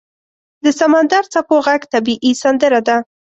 •د 0.63 0.65
سمندر 0.79 1.23
څپو 1.33 1.57
ږغ 1.65 1.81
طبیعي 1.93 2.31
سندره 2.43 2.81
ده. 2.87 2.97